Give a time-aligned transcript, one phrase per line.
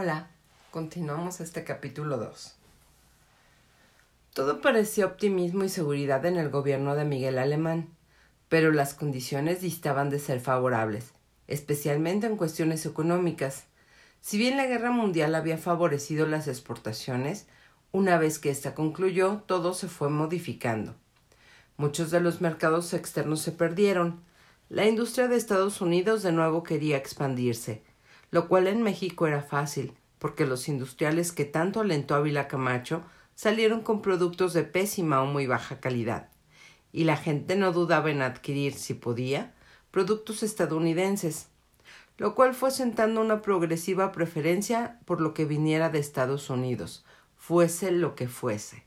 [0.00, 0.30] Hola,
[0.70, 2.54] continuamos este capítulo 2.
[4.32, 7.88] Todo parecía optimismo y seguridad en el gobierno de Miguel Alemán,
[8.48, 11.14] pero las condiciones distaban de ser favorables,
[11.48, 13.64] especialmente en cuestiones económicas.
[14.20, 17.48] Si bien la guerra mundial había favorecido las exportaciones,
[17.90, 20.94] una vez que ésta concluyó, todo se fue modificando.
[21.76, 24.22] Muchos de los mercados externos se perdieron.
[24.68, 27.82] La industria de Estados Unidos de nuevo quería expandirse,
[28.30, 33.02] lo cual en México era fácil, porque los industriales que tanto alentó Ávila Camacho
[33.34, 36.28] salieron con productos de pésima o muy baja calidad,
[36.92, 39.54] y la gente no dudaba en adquirir, si podía,
[39.90, 41.48] productos estadounidenses,
[42.16, 47.04] lo cual fue sentando una progresiva preferencia por lo que viniera de Estados Unidos,
[47.36, 48.84] fuese lo que fuese.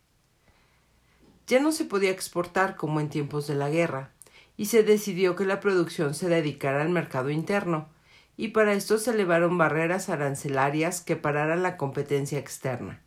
[1.47, 4.11] Ya no se podía exportar como en tiempos de la guerra,
[4.58, 7.89] y se decidió que la producción se dedicara al mercado interno,
[8.38, 13.02] y para esto se elevaron barreras arancelarias que pararan la competencia externa.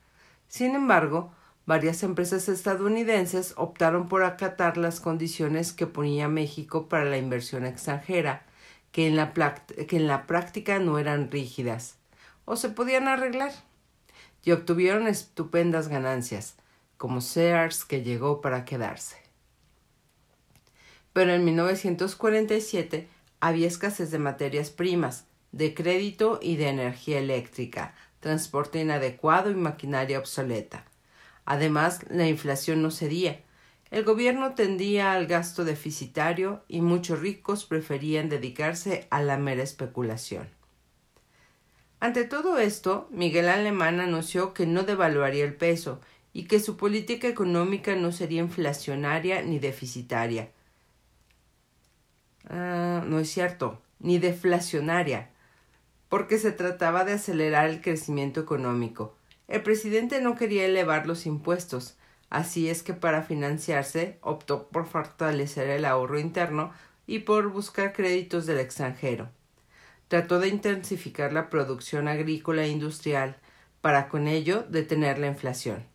[0.49, 1.33] Sin embargo,
[1.67, 8.45] varias empresas estadounidenses optaron por acatar las condiciones que ponía México para la inversión extranjera,
[8.93, 11.97] que en la, que en la práctica no eran rígidas,
[12.45, 13.53] o se podían arreglar,
[14.45, 16.57] y obtuvieron estupendas ganancias,
[16.97, 19.17] como Sears que llegó para quedarse.
[21.13, 23.09] Pero en 1947
[23.45, 30.19] había escasez de materias primas, de crédito y de energía eléctrica, transporte inadecuado y maquinaria
[30.19, 30.87] obsoleta.
[31.45, 33.43] Además, la inflación no cedía.
[33.91, 40.49] El gobierno tendía al gasto deficitario y muchos ricos preferían dedicarse a la mera especulación.
[42.01, 46.01] Ante todo esto, Miguel Alemán anunció que no devaluaría el peso
[46.33, 50.49] y que su política económica no sería inflacionaria ni deficitaria,
[52.49, 55.31] Ah, no es cierto, ni deflacionaria,
[56.09, 59.17] porque se trataba de acelerar el crecimiento económico.
[59.49, 61.97] El presidente no quería elevar los impuestos,
[62.31, 66.73] así es que para financiarse optó por fortalecer el ahorro interno
[67.07, 69.31] y por buscar créditos del extranjero.
[70.09, 73.37] Trató de intensificar la producción agrícola e industrial
[73.81, 75.94] para con ello detener la inflación.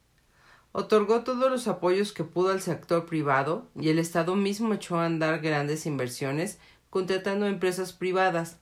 [0.80, 5.06] Otorgó todos los apoyos que pudo al sector privado y el Estado mismo echó a
[5.06, 6.58] andar grandes inversiones
[6.90, 8.60] contratando empresas privadas.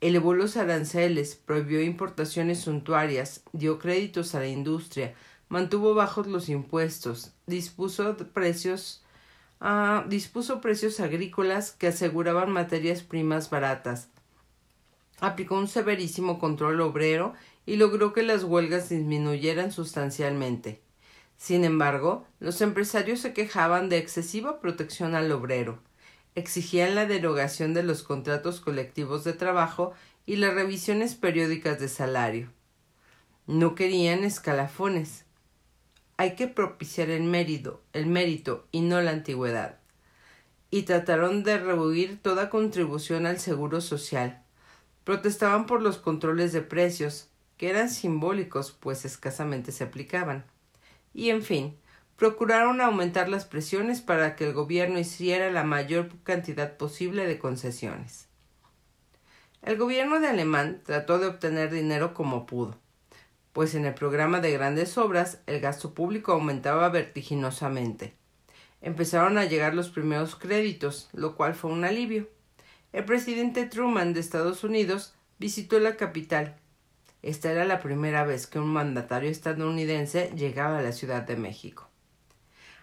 [0.00, 5.16] Elevó los aranceles, prohibió importaciones suntuarias, dio créditos a la industria,
[5.48, 9.02] mantuvo bajos los impuestos, dispuso precios
[9.60, 14.08] ah, dispuso precios agrícolas que aseguraban materias primas baratas.
[15.18, 17.34] Aplicó un severísimo control obrero
[17.66, 20.80] y logró que las huelgas disminuyeran sustancialmente.
[21.40, 25.78] Sin embargo, los empresarios se quejaban de excesiva protección al obrero,
[26.34, 29.94] exigían la derogación de los contratos colectivos de trabajo
[30.26, 32.50] y las revisiones periódicas de salario.
[33.46, 35.24] No querían escalafones.
[36.18, 39.78] Hay que propiciar el mérito, el mérito y no la antigüedad.
[40.70, 44.42] Y trataron de rehuir toda contribución al seguro social.
[45.04, 50.44] Protestaban por los controles de precios, que eran simbólicos, pues escasamente se aplicaban
[51.12, 51.76] y en fin,
[52.16, 58.28] procuraron aumentar las presiones para que el gobierno hiciera la mayor cantidad posible de concesiones.
[59.62, 62.78] El gobierno de Alemán trató de obtener dinero como pudo,
[63.52, 68.14] pues en el programa de grandes obras el gasto público aumentaba vertiginosamente.
[68.82, 72.28] Empezaron a llegar los primeros créditos, lo cual fue un alivio.
[72.92, 76.59] El presidente Truman de Estados Unidos visitó la capital
[77.22, 81.88] esta era la primera vez que un mandatario estadounidense llegaba a la Ciudad de México.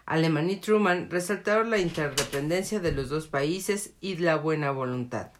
[0.05, 5.31] Alemán y Truman resaltaron la interdependencia de los dos países y la buena voluntad.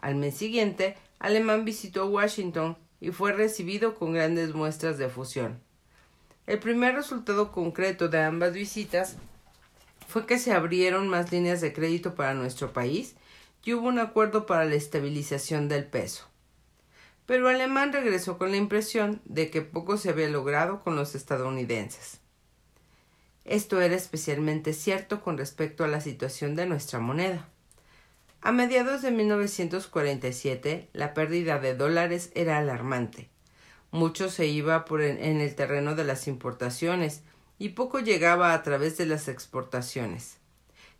[0.00, 5.60] Al mes siguiente, Alemán visitó Washington y fue recibido con grandes muestras de fusión.
[6.46, 9.16] El primer resultado concreto de ambas visitas
[10.06, 13.16] fue que se abrieron más líneas de crédito para nuestro país
[13.64, 16.29] y hubo un acuerdo para la estabilización del peso
[17.30, 22.18] pero Alemán regresó con la impresión de que poco se había logrado con los estadounidenses.
[23.44, 27.48] Esto era especialmente cierto con respecto a la situación de nuestra moneda.
[28.40, 33.28] A mediados de 1947, la pérdida de dólares era alarmante.
[33.92, 37.22] Mucho se iba por en, el terreno de las importaciones
[37.60, 40.38] y poco llegaba a través de las exportaciones.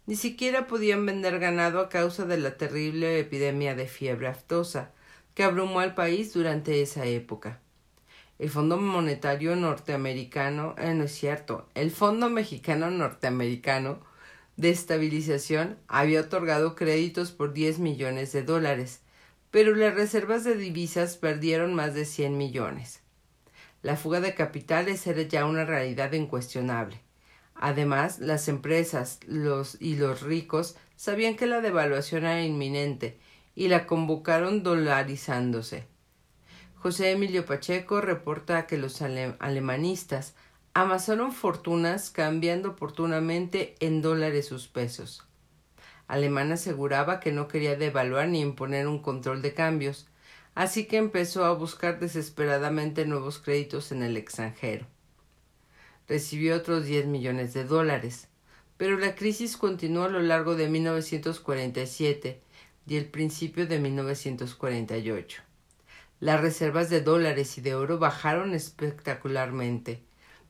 [0.06, 4.92] Ni siquiera podían vender ganado a causa de la terrible epidemia de fiebre aftosa,
[5.34, 7.60] que abrumó al país durante esa época.
[8.38, 14.00] El Fondo Monetario Norteamericano, eh, no es cierto, el Fondo Mexicano Norteamericano
[14.56, 19.00] de Estabilización había otorgado créditos por 10 millones de dólares,
[19.50, 23.00] pero las reservas de divisas perdieron más de 100 millones.
[23.82, 27.00] La fuga de capitales era ya una realidad incuestionable.
[27.54, 33.18] Además, las empresas los y los ricos sabían que la devaluación era inminente
[33.60, 35.84] y la convocaron dolarizándose.
[36.76, 40.34] José Emilio Pacheco reporta que los alemanistas
[40.72, 45.26] amasaron fortunas cambiando oportunamente en dólares sus pesos.
[46.08, 50.06] Alemán aseguraba que no quería devaluar ni imponer un control de cambios,
[50.54, 54.86] así que empezó a buscar desesperadamente nuevos créditos en el extranjero.
[56.08, 58.28] Recibió otros 10 millones de dólares,
[58.78, 62.40] pero la crisis continuó a lo largo de 1947
[62.86, 65.42] y el principio de 1948.
[66.20, 70.02] Las reservas de dólares y de oro bajaron espectacularmente.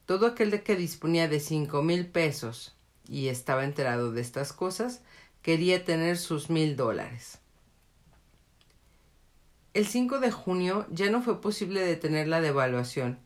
[0.07, 2.77] Todo aquel que disponía de cinco mil pesos
[3.09, 5.03] y estaba enterado de estas cosas
[5.43, 7.39] quería tener sus mil dólares.
[9.73, 13.21] El 5 de junio ya no fue posible detener la devaluación,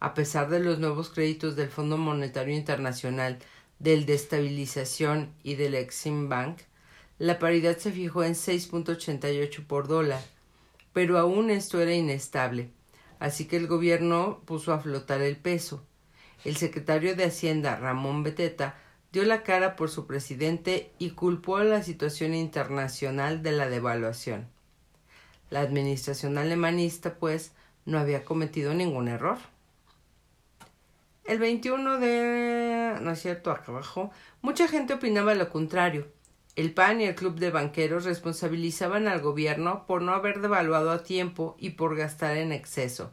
[0.00, 3.38] a pesar de los nuevos créditos del Fondo Monetario Internacional,
[3.78, 6.58] del de estabilización y del Exim Bank,
[7.18, 10.20] la paridad se fijó en 6.88 por dólar,
[10.92, 12.70] pero aún esto era inestable,
[13.18, 15.84] así que el gobierno puso a flotar el peso.
[16.44, 18.76] El secretario de Hacienda, Ramón Beteta,
[19.12, 24.48] dio la cara por su presidente y culpó a la situación internacional de la devaluación.
[25.50, 27.52] La administración alemanista, pues,
[27.86, 29.38] no había cometido ningún error.
[31.24, 32.98] El 21 de...
[33.00, 34.10] no es cierto, acá abajo,
[34.42, 36.08] mucha gente opinaba lo contrario.
[36.56, 41.02] El PAN y el Club de Banqueros responsabilizaban al gobierno por no haber devaluado a
[41.02, 43.12] tiempo y por gastar en exceso.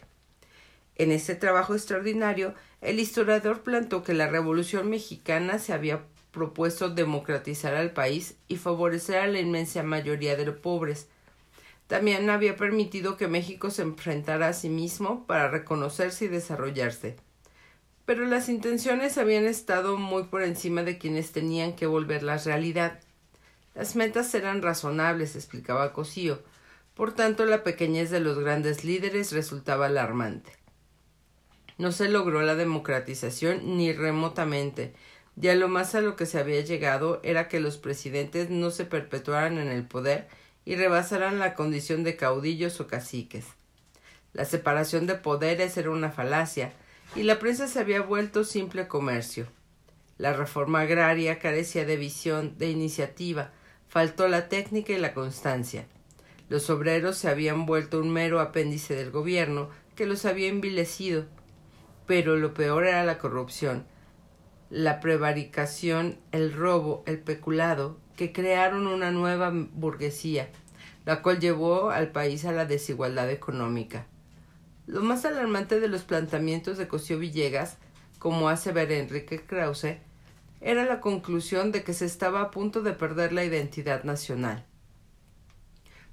[0.95, 7.75] En este trabajo extraordinario, el historiador plantó que la Revolución mexicana se había propuesto democratizar
[7.75, 11.07] al país y favorecer a la inmensa mayoría de los pobres.
[11.87, 17.15] También había permitido que México se enfrentara a sí mismo para reconocerse y desarrollarse.
[18.07, 23.01] Pero las intenciones habían estado muy por encima de quienes tenían que volverlas realidad.
[23.75, 26.41] Las metas eran razonables, explicaba Cosío.
[26.95, 30.53] Por tanto, la pequeñez de los grandes líderes resultaba alarmante.
[31.77, 34.93] No se logró la democratización ni remotamente.
[35.35, 38.85] Ya lo más a lo que se había llegado era que los presidentes no se
[38.85, 40.29] perpetuaran en el poder
[40.63, 43.47] y rebasaran la condición de caudillos o caciques.
[44.31, 46.71] La separación de poderes era una falacia,
[47.15, 49.47] y la prensa se había vuelto simple comercio.
[50.17, 53.51] La reforma agraria carecía de visión, de iniciativa,
[53.87, 55.85] faltó la técnica y la constancia.
[56.49, 61.25] Los obreros se habían vuelto un mero apéndice del gobierno que los había envilecido,
[62.05, 63.85] pero lo peor era la corrupción,
[64.69, 70.49] la prevaricación, el robo, el peculado, que crearon una nueva burguesía,
[71.05, 74.07] la cual llevó al país a la desigualdad económica.
[74.87, 77.77] Lo más alarmante de los planteamientos de Cosío Villegas,
[78.19, 79.97] como hace ver Enrique Krause,
[80.61, 84.65] era la conclusión de que se estaba a punto de perder la identidad nacional.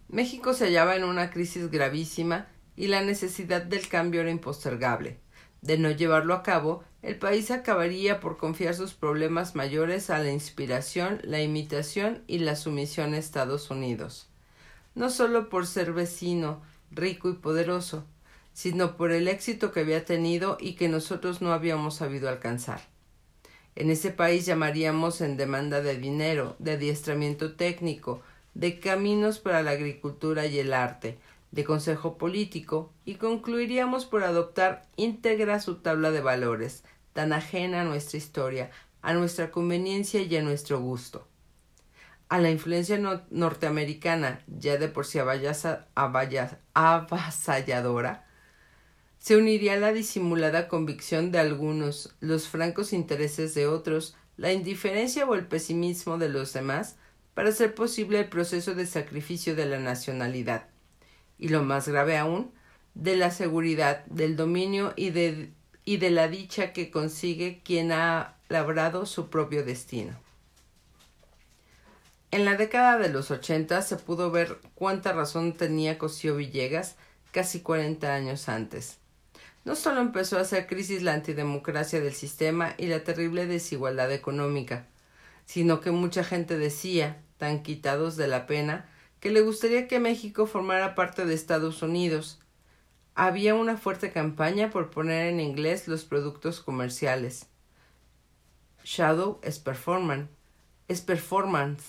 [0.09, 5.21] México se hallaba en una crisis gravísima y la necesidad del cambio era impostergable.
[5.63, 10.33] De no llevarlo a cabo, el país acabaría por confiar sus problemas mayores a la
[10.33, 14.29] inspiración, la imitación y la sumisión a Estados Unidos.
[14.97, 18.05] No solo por ser vecino, rico y poderoso,
[18.55, 22.81] sino por el éxito que había tenido y que nosotros no habíamos sabido alcanzar.
[23.75, 28.23] En ese país llamaríamos en demanda de dinero, de adiestramiento técnico,
[28.55, 31.19] de caminos para la agricultura y el arte,
[31.51, 37.85] de consejo político, y concluiríamos por adoptar íntegra su tabla de valores, tan ajena a
[37.85, 38.71] nuestra historia,
[39.03, 41.27] a nuestra conveniencia y a nuestro gusto.
[42.29, 42.99] A la influencia
[43.31, 45.19] norteamericana, ya de por sí
[46.75, 48.24] avasalladora,
[49.25, 55.35] se uniría la disimulada convicción de algunos, los francos intereses de otros, la indiferencia o
[55.35, 56.97] el pesimismo de los demás,
[57.33, 60.67] para hacer posible el proceso de sacrificio de la nacionalidad.
[61.39, 62.53] Y lo más grave aún,
[62.93, 65.55] de la seguridad, del dominio y de,
[65.87, 70.21] y de la dicha que consigue quien ha labrado su propio destino.
[72.31, 76.97] En la década de los ochenta se pudo ver cuánta razón tenía Cosío Villegas
[77.33, 78.99] casi cuarenta años antes.
[79.65, 84.87] No solo empezó a hacer crisis la antidemocracia del sistema y la terrible desigualdad económica,
[85.47, 88.87] sino que mucha gente decía, tan quitados de la pena,
[89.21, 92.41] que le gustaría que México formara parte de Estados Unidos.
[93.15, 97.47] Había una fuerte campaña por poner en inglés los productos comerciales.
[98.85, 100.29] Shadow es performance.
[100.89, 101.83] Es performance.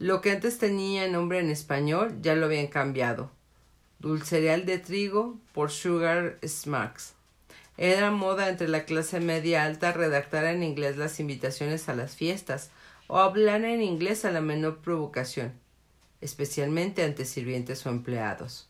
[0.00, 3.30] Lo que antes tenía nombre en español ya lo habían cambiado
[4.00, 7.12] dulcereal de trigo por Sugar Smacks.
[7.76, 12.70] Era moda entre la clase media alta redactar en inglés las invitaciones a las fiestas
[13.06, 15.52] o hablar en inglés a la menor provocación,
[16.20, 18.68] especialmente ante sirvientes o empleados.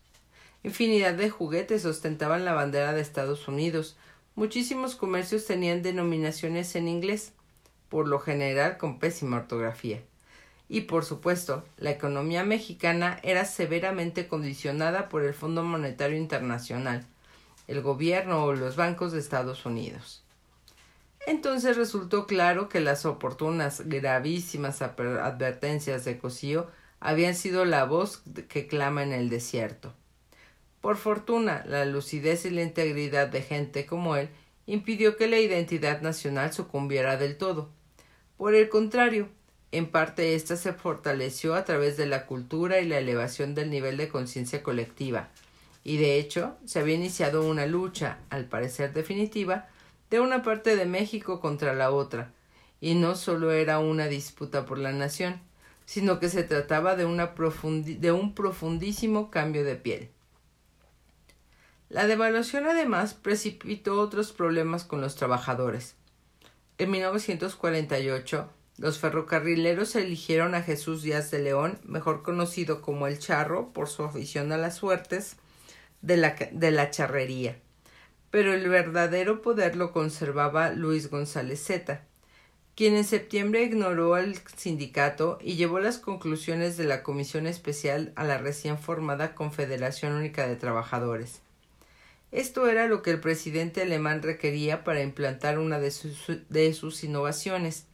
[0.63, 3.95] Infinidad de juguetes ostentaban la bandera de Estados Unidos.
[4.35, 7.33] Muchísimos comercios tenían denominaciones en inglés,
[7.89, 10.01] por lo general con pésima ortografía
[10.71, 17.05] y por supuesto la economía mexicana era severamente condicionada por el Fondo Monetario Internacional,
[17.67, 20.23] el gobierno o los bancos de Estados Unidos.
[21.27, 26.67] Entonces resultó claro que las oportunas, gravísimas advertencias de Cosío
[27.01, 29.93] habían sido la voz que clama en el desierto.
[30.79, 34.29] Por fortuna, la lucidez y la integridad de gente como él
[34.67, 37.69] impidió que la identidad nacional sucumbiera del todo.
[38.37, 39.27] Por el contrario,
[39.71, 43.97] en parte ésta se fortaleció a través de la cultura y la elevación del nivel
[43.97, 45.29] de conciencia colectiva,
[45.83, 49.69] y de hecho se había iniciado una lucha, al parecer definitiva,
[50.09, 52.33] de una parte de México contra la otra,
[52.81, 55.39] y no solo era una disputa por la nación,
[55.85, 57.33] sino que se trataba de, una
[57.65, 60.09] de un profundísimo cambio de piel.
[61.89, 65.95] La devaluación además precipitó otros problemas con los trabajadores.
[66.77, 68.49] En 1948
[68.81, 74.03] los ferrocarrileros eligieron a Jesús Díaz de León, mejor conocido como el Charro, por su
[74.03, 75.35] afición a las suertes
[76.01, 77.59] de la, de la charrería.
[78.31, 82.01] Pero el verdadero poder lo conservaba Luis González Zeta,
[82.75, 88.23] quien en septiembre ignoró al sindicato y llevó las conclusiones de la comisión especial a
[88.23, 91.41] la recién formada Confederación Única de Trabajadores.
[92.31, 95.93] Esto era lo que el presidente alemán requería para implantar una de
[96.49, 97.85] de sus innovaciones,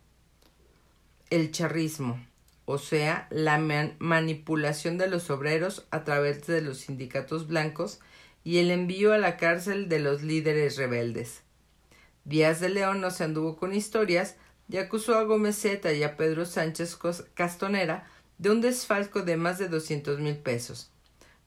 [1.29, 2.19] el charrismo,
[2.65, 3.57] o sea, la
[3.99, 7.99] manipulación de los obreros a través de los sindicatos blancos
[8.43, 11.41] y el envío a la cárcel de los líderes rebeldes.
[12.25, 14.35] Díaz de León no se anduvo con historias
[14.69, 16.97] y acusó a Gómez Zeta y a Pedro Sánchez
[17.33, 18.05] Castonera
[18.37, 20.91] de un desfalco de más de doscientos mil pesos.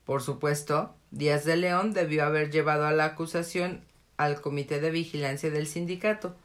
[0.04, 3.84] Por supuesto, Díaz de León debió haber llevado a la acusación
[4.16, 6.36] al comité de vigilancia del sindicato,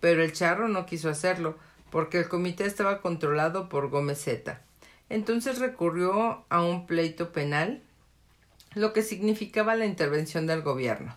[0.00, 1.58] pero el charro no quiso hacerlo,
[1.90, 4.62] porque el comité estaba controlado por Gómez Zeta.
[5.08, 7.82] Entonces recurrió a un pleito penal,
[8.74, 11.16] lo que significaba la intervención del gobierno.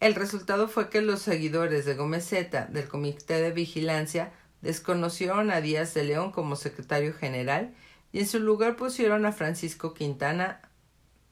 [0.00, 5.60] El resultado fue que los seguidores de Gómez Zeta del Comité de Vigilancia desconocieron a
[5.60, 7.74] Díaz de León como secretario general
[8.12, 10.60] y en su lugar pusieron a Francisco Quintana.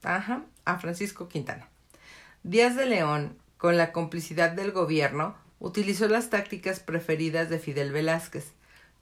[0.01, 1.69] Ajá, a Francisco Quintana.
[2.43, 8.51] Díaz de León, con la complicidad del gobierno, utilizó las tácticas preferidas de Fidel Velázquez,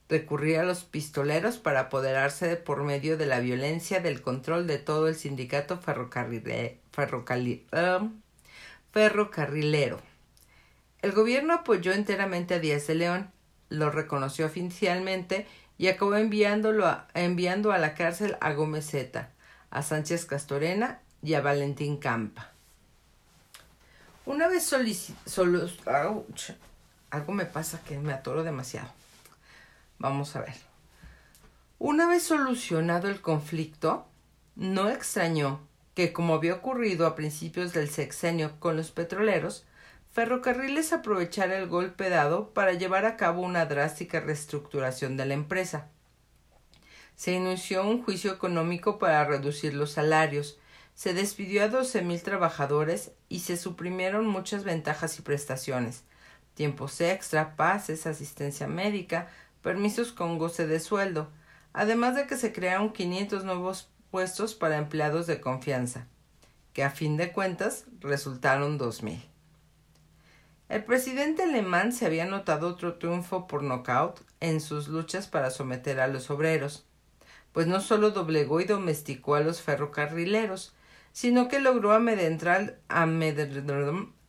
[0.08, 5.08] recurrir a los pistoleros para apoderarse por medio de la violencia del control de todo
[5.08, 5.80] el sindicato um,
[8.92, 10.00] ferrocarrilero.
[11.02, 13.32] El gobierno apoyó enteramente a Díaz de León,
[13.68, 19.32] lo reconoció oficialmente y acabó enviándolo a, enviando a la cárcel a Gómez Zeta,
[19.70, 22.51] a Sánchez Castorena y a Valentín Campa.
[24.24, 24.72] Una vez.
[27.10, 28.88] Algo me pasa que me atoro demasiado.
[29.98, 30.54] Vamos a ver.
[31.78, 34.06] Una vez solucionado el conflicto,
[34.54, 35.60] no extrañó
[35.94, 39.64] que, como había ocurrido a principios del sexenio con los petroleros,
[40.12, 45.88] Ferrocarriles aprovechara el golpe dado para llevar a cabo una drástica reestructuración de la empresa.
[47.16, 50.58] Se inició un juicio económico para reducir los salarios,
[50.94, 56.04] se despidió a doce mil trabajadores y se suprimieron muchas ventajas y prestaciones,
[56.54, 59.28] tiempos extra, pases, asistencia médica,
[59.62, 61.30] permisos con goce de sueldo,
[61.72, 66.06] además de que se crearon 500 nuevos puestos para empleados de confianza,
[66.72, 69.22] que a fin de cuentas resultaron dos mil.
[70.68, 76.00] El presidente alemán se había notado otro triunfo por nocaut en sus luchas para someter
[76.00, 76.86] a los obreros,
[77.52, 80.74] pues no solo doblegó y domesticó a los ferrocarrileros,
[81.12, 82.78] sino que logró amedrentar,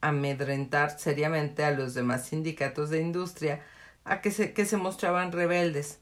[0.02, 3.62] amedrentar seriamente a los demás sindicatos de industria
[4.06, 6.00] a que se, que se mostraban rebeldes.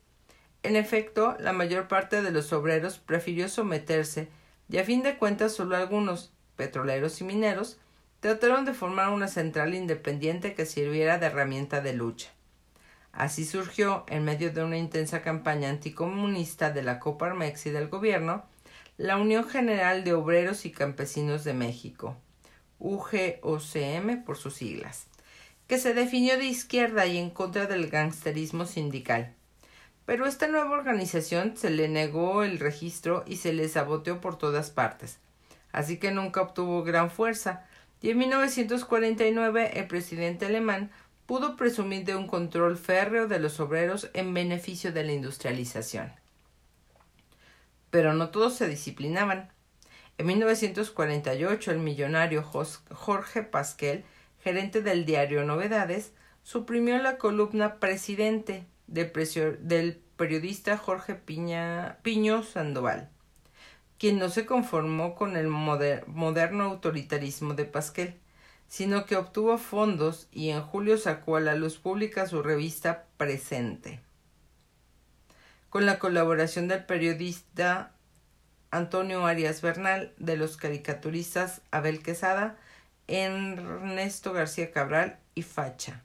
[0.64, 4.30] En efecto, la mayor parte de los obreros prefirió someterse,
[4.70, 7.80] y a fin de cuentas solo algunos, petroleros y mineros,
[8.20, 12.30] trataron de formar una central independiente que sirviera de herramienta de lucha.
[13.12, 18.46] Así surgió, en medio de una intensa campaña anticomunista de la Coparmex y del gobierno,
[18.98, 22.18] la Unión General de Obreros y Campesinos de México,
[22.80, 25.08] UGOCM por sus siglas,
[25.68, 29.34] que se definió de izquierda y en contra del gangsterismo sindical.
[30.06, 34.70] Pero esta nueva organización se le negó el registro y se le saboteó por todas
[34.70, 35.20] partes,
[35.72, 37.66] así que nunca obtuvo gran fuerza,
[38.02, 40.92] y en 1949 el presidente alemán
[41.26, 46.21] pudo presumir de un control férreo de los obreros en beneficio de la industrialización.
[47.92, 49.52] Pero no todos se disciplinaban.
[50.18, 54.04] En 1948 el millonario Jorge Pasquel,
[54.44, 63.12] gerente del diario Novedades, suprimió la columna Presidente del, periodista Jorge Piño Sandoval
[64.02, 68.16] quien no se conformó con el moderno autoritarismo de Pasquel,
[68.68, 74.00] sino que obtuvo fondos y en julio sacó a la luz pública su revista Presente.
[75.72, 77.94] Con la colaboración del periodista
[78.72, 82.58] Antonio Arias Bernal, de los caricaturistas Abel Quesada,
[83.08, 86.04] Ernesto García Cabral y Facha,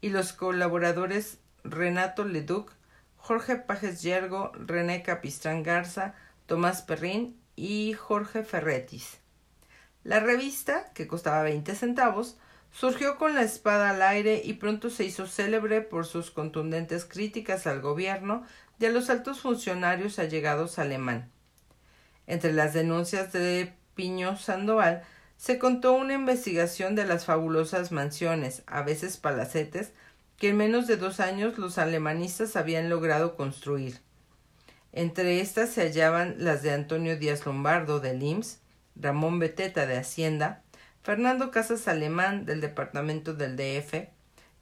[0.00, 2.72] y los colaboradores Renato Leduc,
[3.16, 9.18] Jorge Pajes Yergo, René Capistrán Garza, Tomás Perrin y Jorge Ferretis.
[10.02, 12.38] La revista, que costaba 20 centavos,
[12.72, 17.68] surgió con la espada al aire y pronto se hizo célebre por sus contundentes críticas
[17.68, 18.44] al gobierno
[18.86, 21.30] a los altos funcionarios allegados a alemán.
[22.26, 25.02] Entre las denuncias de Piño Sandoval
[25.36, 29.92] se contó una investigación de las fabulosas mansiones, a veces palacetes,
[30.36, 34.00] que en menos de dos años los alemanistas habían logrado construir.
[34.92, 38.60] Entre estas se hallaban las de Antonio Díaz Lombardo del IMSS,
[38.96, 40.62] Ramón Beteta de Hacienda,
[41.02, 44.08] Fernando Casas Alemán del Departamento del DF,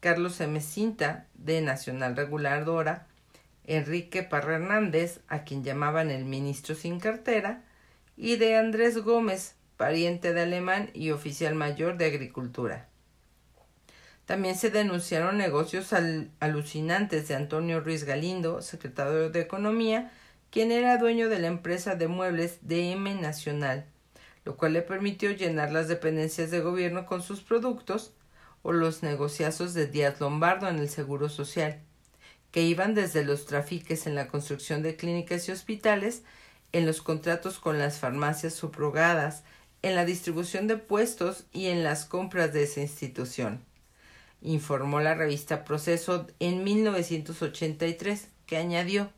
[0.01, 0.61] Carlos M.
[0.61, 3.07] Cinta de Nacional Reguladora,
[3.69, 7.65] Enrique Parra Hernández, a quien llamaban el ministro sin cartera,
[8.17, 12.89] y de Andrés Gómez, pariente de Alemán y oficial mayor de Agricultura.
[14.25, 15.95] También se denunciaron negocios
[16.41, 20.13] alucinantes de Antonio Ruiz Galindo, secretario de Economía,
[20.51, 23.87] quien era dueño de la empresa de muebles DM Nacional,
[24.45, 28.15] lo cual le permitió llenar las dependencias de gobierno con sus productos,
[28.63, 31.81] o los negociazos de Díaz Lombardo en el Seguro Social,
[32.51, 36.23] que iban desde los trafiques en la construcción de clínicas y hospitales,
[36.73, 39.43] en los contratos con las farmacias subrogadas,
[39.83, 43.65] en la distribución de puestos y en las compras de esa institución.
[44.41, 49.11] Informó la revista Proceso en 1983, que añadió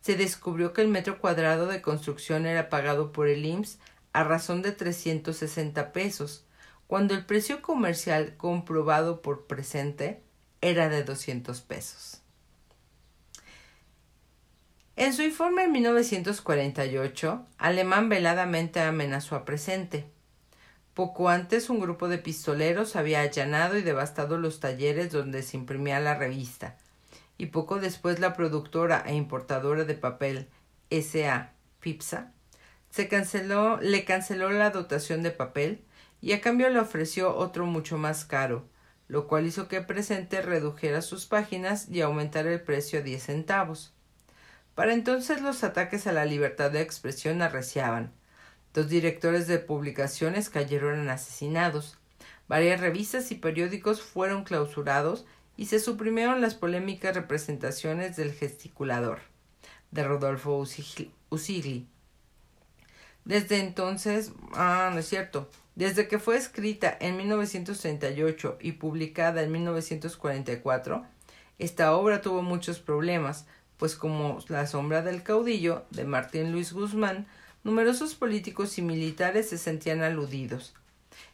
[0.00, 3.78] se descubrió que el metro cuadrado de construcción era pagado por el IMSS
[4.12, 6.44] a razón de 360 pesos,
[6.86, 10.22] cuando el precio comercial comprobado por presente
[10.60, 12.22] era de 200 pesos.
[15.00, 20.10] En su informe en 1948, Alemán veladamente amenazó a presente.
[20.92, 26.00] Poco antes, un grupo de pistoleros había allanado y devastado los talleres donde se imprimía
[26.00, 26.76] la revista,
[27.36, 30.48] y poco después la productora e importadora de papel
[30.90, 31.52] S.A.
[31.78, 32.32] Pipsa
[32.90, 35.84] se canceló, le canceló la dotación de papel
[36.20, 38.66] y a cambio le ofreció otro mucho más caro,
[39.06, 43.94] lo cual hizo que Presente redujera sus páginas y aumentara el precio a 10 centavos.
[44.78, 48.12] Para entonces los ataques a la libertad de expresión arreciaban.
[48.72, 51.98] Dos directores de publicaciones cayeron asesinados.
[52.46, 59.18] Varias revistas y periódicos fueron clausurados y se suprimieron las polémicas representaciones del gesticulador
[59.90, 60.64] de Rodolfo
[61.28, 61.88] Usigli.
[63.24, 69.50] Desde entonces, ah, no es cierto, desde que fue escrita en 1938 y publicada en
[69.50, 71.04] 1944,
[71.58, 73.44] esta obra tuvo muchos problemas,
[73.78, 77.26] pues como La sombra del caudillo de Martín Luis Guzmán,
[77.64, 80.74] numerosos políticos y militares se sentían aludidos.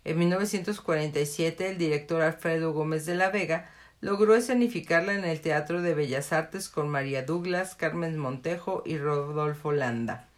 [0.04, 5.94] En 1947 el director Alfredo Gómez de la Vega logró escenificarla en el Teatro de
[5.94, 10.28] Bellas Artes con María Douglas, Carmen Montejo y Rodolfo Landa.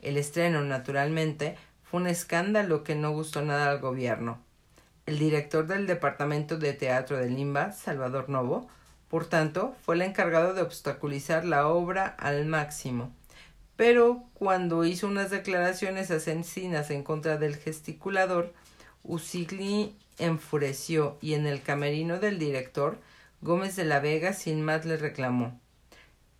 [0.00, 4.40] El estreno, naturalmente, fue un escándalo que no gustó nada al gobierno.
[5.06, 8.68] El director del Departamento de Teatro de Limba, Salvador Novo,
[9.12, 13.12] por tanto, fue el encargado de obstaculizar la obra al máximo.
[13.76, 18.54] Pero cuando hizo unas declaraciones asesinas en contra del gesticulador,
[19.02, 22.96] Usigli enfureció y en el camerino del director,
[23.42, 25.60] Gómez de la Vega sin más le reclamó.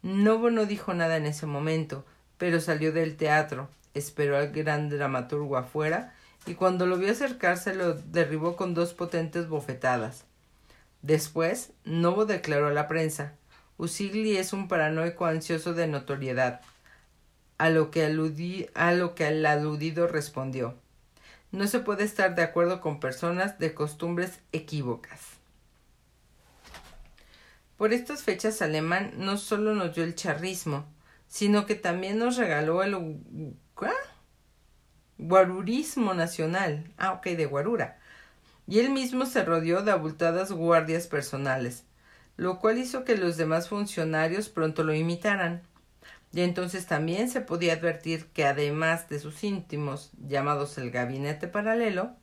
[0.01, 2.07] Novo no dijo nada en ese momento,
[2.39, 6.15] pero salió del teatro, esperó al gran dramaturgo afuera
[6.47, 10.25] y cuando lo vio acercarse lo derribó con dos potentes bofetadas.
[11.03, 13.35] Después, Novo declaró a la prensa
[13.77, 16.61] Usigli es un paranoico ansioso de notoriedad.
[17.59, 20.79] A lo que, aludí, el aludido respondió
[21.51, 25.21] No se puede estar de acuerdo con personas de costumbres equívocas.
[27.77, 30.87] Por estas fechas Alemán no solo nos dio el charrismo,
[31.27, 33.57] sino que también nos regaló el
[35.19, 36.93] guarurismo nacional.
[36.97, 37.99] Ah, ok, de guarura
[38.67, 41.85] y él mismo se rodeó de abultadas guardias personales,
[42.37, 45.63] lo cual hizo que los demás funcionarios pronto lo imitaran.
[46.33, 52.17] Y entonces también se podía advertir que además de sus íntimos, llamados el gabinete paralelo,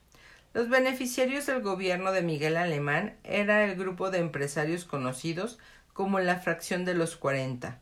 [0.53, 5.59] los beneficiarios del gobierno de Miguel Alemán era el grupo de empresarios conocidos
[5.93, 7.81] como la fracción de los cuarenta.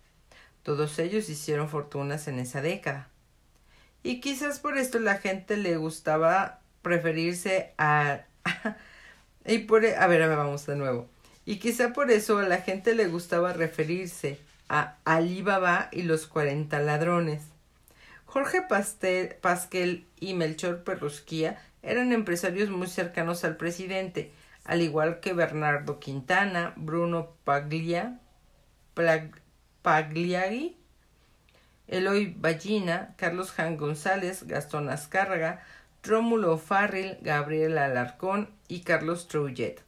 [0.63, 3.09] Todos ellos hicieron fortunas en esa década.
[4.03, 8.25] Y quizás por esto la gente le gustaba preferirse a
[9.45, 11.07] y por, e, a ver, vamos de nuevo.
[11.45, 14.39] Y quizá por eso a la gente le gustaba referirse
[14.69, 17.43] a Alibaba y los 40 ladrones.
[18.25, 18.61] Jorge
[19.41, 24.31] Pasquel y Melchor Perrusquía eran empresarios muy cercanos al presidente,
[24.65, 28.19] al igual que Bernardo Quintana, Bruno Paglia,
[29.81, 30.75] Pagliari,
[31.87, 35.63] Eloy Ballina, Carlos Jan González, Gastón Azcárraga,
[36.07, 39.83] Rómulo Farrell, Gabriel Alarcón y Carlos Trouillet.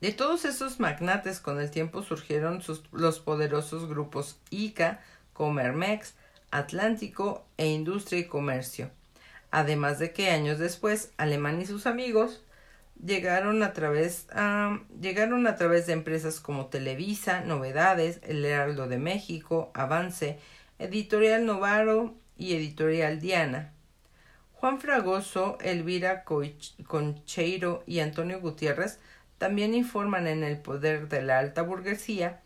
[0.00, 5.00] De todos esos magnates con el tiempo surgieron los poderosos grupos ICA,
[5.34, 6.14] Comermex,
[6.50, 8.90] Atlántico e Industria y Comercio.
[9.50, 12.42] Además de que años después, Alemán y sus amigos
[13.04, 14.26] llegaron a través,
[15.00, 20.38] llegaron a través de empresas como Televisa, Novedades, El Heraldo de México, Avance,
[20.78, 23.72] Editorial Novaro y Editorial Diana.
[24.60, 26.22] Juan Fragoso, Elvira
[26.86, 28.98] Concheiro y Antonio Gutiérrez
[29.38, 32.42] también informan en El Poder de la Alta Burguesía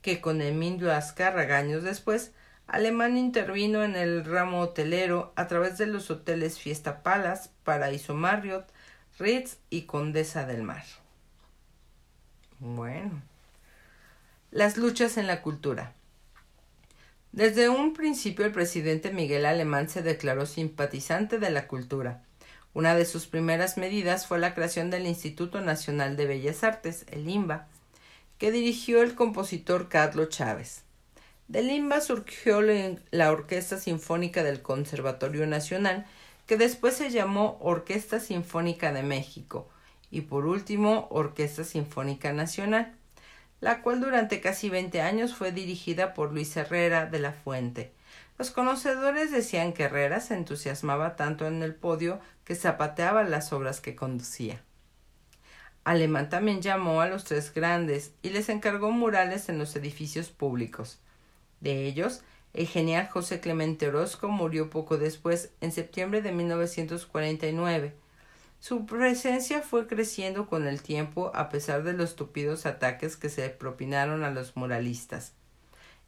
[0.00, 2.32] que con Emilio Azcárraga años después,
[2.66, 8.66] Alemán intervino en el ramo hotelero a través de los hoteles Fiesta Palace, Paraíso Marriott,
[9.18, 10.84] Ritz y Condesa del Mar.
[12.60, 13.20] Bueno.
[14.50, 15.92] Las luchas en la cultura.
[17.32, 22.22] Desde un principio el presidente Miguel Alemán se declaró simpatizante de la cultura.
[22.72, 27.28] Una de sus primeras medidas fue la creación del Instituto Nacional de Bellas Artes, el
[27.28, 27.68] IMBA,
[28.38, 30.84] que dirigió el compositor Carlos Chávez.
[31.48, 36.06] Del IMBA surgió la Orquesta Sinfónica del Conservatorio Nacional,
[36.46, 39.68] que después se llamó Orquesta Sinfónica de México,
[40.10, 42.97] y por último Orquesta Sinfónica Nacional
[43.60, 47.92] la cual durante casi veinte años fue dirigida por Luis Herrera de la Fuente.
[48.38, 53.80] Los conocedores decían que Herrera se entusiasmaba tanto en el podio que zapateaba las obras
[53.80, 54.62] que conducía.
[55.82, 61.00] Alemán también llamó a los tres grandes y les encargó murales en los edificios públicos.
[61.60, 67.94] De ellos, el genial José Clemente Orozco murió poco después, en septiembre de 1949.
[68.60, 73.48] Su presencia fue creciendo con el tiempo a pesar de los tupidos ataques que se
[73.50, 75.32] propinaron a los muralistas.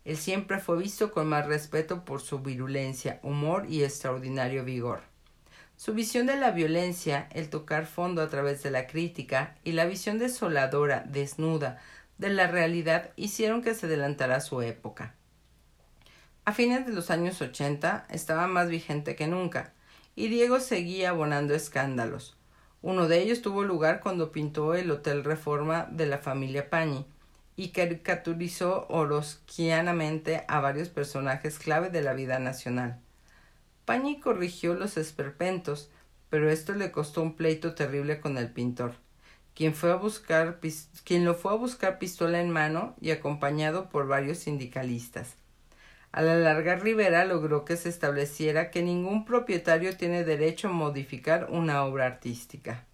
[0.04, 5.00] Él siempre fue visto con más respeto por su virulencia, humor y extraordinario vigor.
[5.76, 9.86] Su visión de la violencia, el tocar fondo a través de la crítica y la
[9.86, 11.78] visión desoladora, desnuda,
[12.18, 15.14] de la realidad hicieron que se adelantara su época.
[16.44, 19.72] A fines de los años ochenta estaba más vigente que nunca,
[20.16, 22.36] y Diego seguía abonando escándalos.
[22.82, 27.04] Uno de ellos tuvo lugar cuando pintó el Hotel Reforma de la familia Pañi
[27.54, 32.98] y caricaturizó orosquianamente a varios personajes clave de la vida nacional.
[34.04, 35.90] y corrigió los esperpentos,
[36.30, 38.94] pero esto le costó un pleito terrible con el pintor,
[39.54, 40.60] quien, fue a buscar,
[41.04, 45.36] quien lo fue a buscar pistola en mano y acompañado por varios sindicalistas.
[46.12, 51.46] A la larga Rivera logró que se estableciera que ningún propietario tiene derecho a modificar
[51.50, 52.84] una obra artística.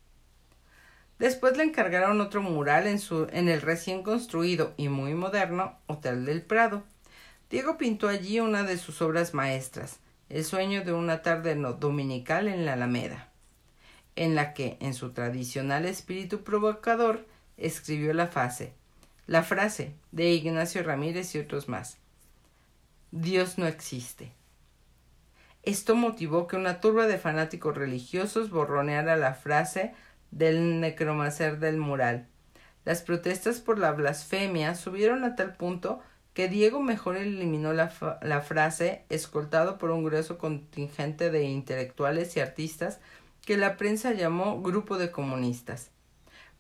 [1.19, 6.27] Después le encargaron otro mural en, su, en el recién construido y muy moderno Hotel
[6.27, 6.85] del Prado.
[7.49, 12.67] Diego pintó allí una de sus obras maestras, El sueño de una tarde dominical en
[12.67, 13.31] la Alameda,
[14.17, 17.25] en la que, en su tradicional espíritu provocador,
[17.57, 18.75] escribió la frase,
[19.27, 21.97] la frase de Ignacio Ramírez y otros más.
[23.21, 24.35] Dios no existe.
[25.63, 29.95] Esto motivó que una turba de fanáticos religiosos borroneara la frase
[30.31, 32.29] del necromancer del mural.
[32.85, 36.01] Las protestas por la blasfemia subieron a tal punto
[36.35, 42.41] que Diego mejor eliminó la, la, frase, escoltado por un grueso contingente de intelectuales y
[42.41, 43.01] artistas
[43.47, 45.91] que la prensa llamó grupo de comunistas.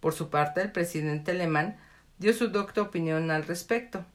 [0.00, 1.76] Por su parte, el presidente alemán
[2.16, 4.06] dio su docta opinión al respecto.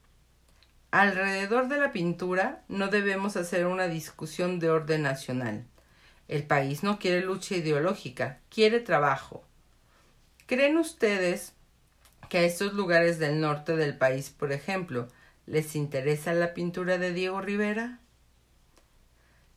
[0.91, 5.65] Alrededor de la pintura no debemos hacer una discusión de orden nacional.
[6.27, 9.45] El país no quiere lucha ideológica, quiere trabajo.
[10.47, 11.53] ¿Creen ustedes
[12.27, 15.07] que a estos lugares del norte del país, por ejemplo,
[15.45, 17.99] les interesa la pintura de Diego Rivera?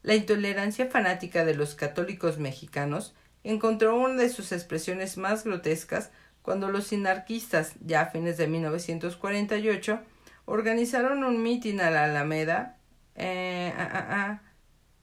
[0.04, 6.70] La intolerancia fanática de los católicos mexicanos encontró una de sus expresiones más grotescas cuando
[6.70, 10.00] los sinarquistas, ya a fines de 1948,
[10.46, 12.76] organizaron un mitin a la Alameda.
[13.14, 14.40] Eh, ah, ah, ah.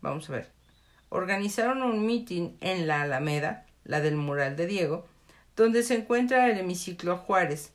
[0.02, 0.52] Vamos a ver.
[1.10, 5.06] Organizaron un mitin en la Alameda, la del mural de Diego,
[5.56, 7.74] donde se encuentra el hemiciclo Juárez.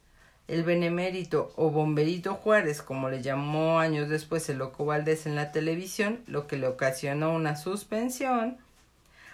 [0.48, 5.50] El benemérito o bomberito Juárez, como le llamó años después el loco Valdés en la
[5.50, 8.56] televisión, lo que le ocasionó una suspensión.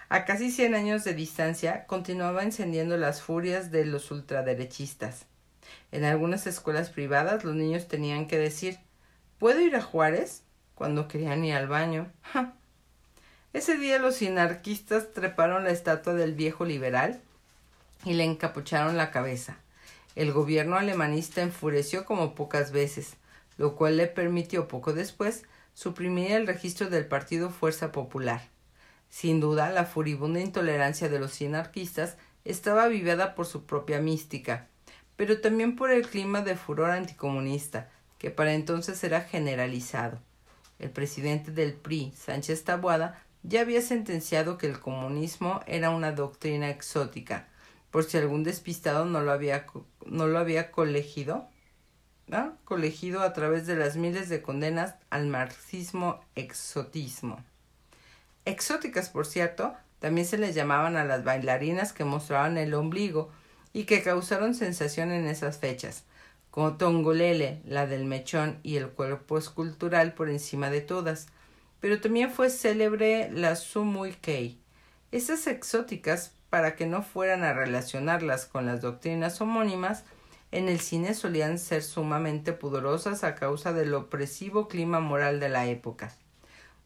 [0.09, 5.27] A casi cien años de distancia, continuaba encendiendo las furias de los ultraderechistas.
[5.91, 8.79] En algunas escuelas privadas los niños tenían que decir
[9.39, 10.43] ¿Puedo ir a Juárez?
[10.75, 12.11] cuando querían ir al baño.
[13.53, 17.21] Ese día los sinarquistas treparon la estatua del viejo liberal
[18.03, 19.57] y le encapucharon la cabeza.
[20.15, 23.15] El gobierno alemanista enfureció como pocas veces,
[23.57, 28.41] lo cual le permitió poco después suprimir el registro del partido Fuerza Popular.
[29.09, 34.67] Sin duda, la furibunda intolerancia de los sinarquistas estaba avivada por su propia mística,
[35.15, 40.19] pero también por el clima de furor anticomunista, que para entonces era generalizado.
[40.79, 46.69] El presidente del PRI, Sánchez Taboada, ya había sentenciado que el comunismo era una doctrina
[46.69, 47.47] exótica,
[47.91, 49.65] por si algún despistado no lo había,
[50.05, 51.47] no lo había colegido,
[52.27, 52.57] ¿no?
[52.63, 57.43] colegido a través de las miles de condenas al marxismo exotismo.
[58.45, 63.31] Exóticas, por cierto, también se les llamaban a las bailarinas que mostraban el ombligo
[63.73, 66.03] y que causaron sensación en esas fechas,
[66.51, 71.27] como Tongolele, la del mechón y el cuerpo escultural por encima de todas.
[71.79, 74.59] Pero también fue célebre la Sumui Kei.
[75.11, 80.03] Esas exóticas para que no fueran a relacionarlas con las doctrinas homónimas,
[80.51, 85.65] en el cine solían ser sumamente pudorosas a causa del opresivo clima moral de la
[85.65, 86.13] época.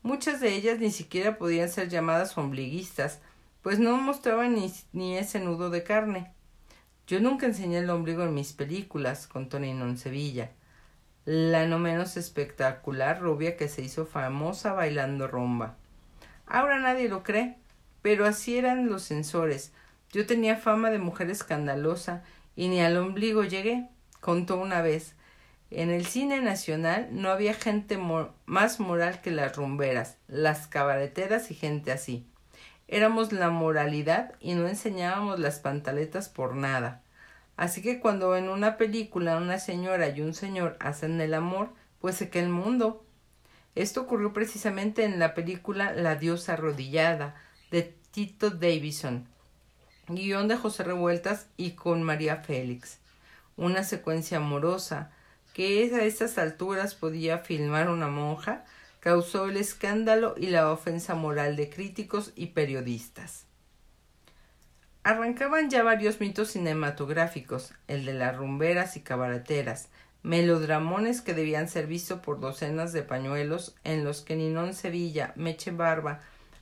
[0.04, 3.20] Muchas de ellas ni siquiera podían ser llamadas ombliguistas,
[3.62, 6.32] pues no mostraban ni, ni ese nudo de carne.
[7.08, 10.52] Yo nunca enseñé el ombligo en mis películas, con Tonino en Sevilla.
[11.24, 15.78] La no menos espectacular rubia que se hizo famosa bailando rumba.
[16.46, 17.56] Ahora nadie lo cree,
[18.02, 19.72] pero así eran los censores.
[20.12, 22.24] Yo tenía fama de mujer escandalosa
[22.58, 23.88] y ni al ombligo llegué,
[24.20, 25.16] contó una vez.
[25.72, 27.98] En el cine nacional no había gente
[28.46, 32.26] más moral que las rumberas, las cabareteras y gente así.
[32.88, 37.02] Éramos la moralidad y no enseñábamos las pantaletas por nada.
[37.58, 41.70] Así que cuando en una película una señora y un señor hacen el amor,
[42.00, 43.04] pues se que el mundo.
[43.76, 47.36] Esto ocurrió precisamente en la película La diosa arrodillada,
[47.72, 49.28] de Tito Davison,
[50.08, 53.00] guion de José Revueltas y con María Félix.
[53.58, 55.12] Una secuencia amorosa
[55.54, 58.64] que a estas alturas podía filmar una monja
[59.00, 63.46] causó el escándalo y la ofensa moral de críticos y periodistas.
[65.04, 69.88] Arrancaban ya varios mitos cinematográficos, el de las rumberas y cabareteras,
[70.22, 75.72] melodramones que debían ser vistos por docenas de pañuelos en los que Ninón Sevilla, Meche
[75.72, 76.20] Barba,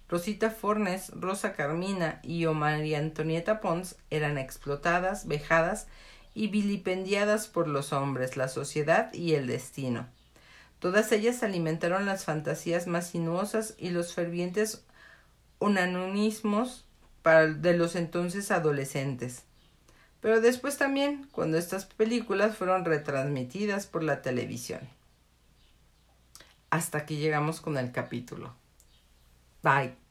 [0.08, 5.88] Rosita Fornes, Rosa Carmina y o María Antonieta Pons eran explotadas, vejadas
[6.36, 10.08] y vilipendiadas por los hombres, la sociedad y el destino.
[10.86, 14.86] Todas ellas alimentaron las fantasías más sinuosas y los fervientes
[15.58, 16.86] unanonismos
[17.24, 19.46] para de los entonces adolescentes.
[20.22, 24.82] Pero después también cuando estas películas fueron retransmitidas por la televisión.
[26.70, 28.54] Hasta que llegamos con el capítulo.
[29.64, 30.05] Bye.